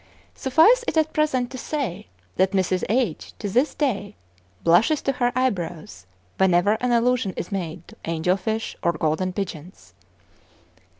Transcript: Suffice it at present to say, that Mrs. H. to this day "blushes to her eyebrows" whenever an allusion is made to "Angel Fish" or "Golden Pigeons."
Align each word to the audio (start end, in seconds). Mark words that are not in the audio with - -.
Suffice 0.33 0.83
it 0.87 0.97
at 0.97 1.13
present 1.13 1.51
to 1.51 1.59
say, 1.59 2.07
that 2.35 2.53
Mrs. 2.53 2.83
H. 2.89 3.37
to 3.37 3.47
this 3.47 3.75
day 3.75 4.15
"blushes 4.63 4.99
to 5.03 5.11
her 5.11 5.31
eyebrows" 5.35 6.07
whenever 6.39 6.71
an 6.81 6.91
allusion 6.91 7.35
is 7.37 7.51
made 7.51 7.87
to 7.87 7.95
"Angel 8.05 8.35
Fish" 8.35 8.75
or 8.81 8.93
"Golden 8.93 9.31
Pigeons." 9.31 9.93